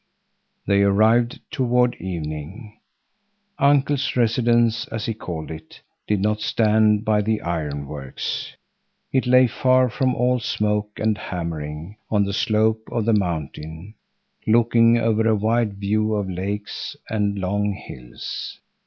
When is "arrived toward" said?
0.81-1.93